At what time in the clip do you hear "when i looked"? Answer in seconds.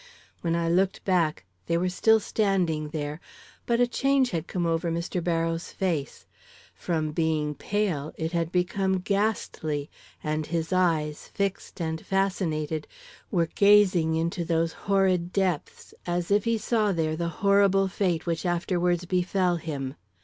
0.41-1.05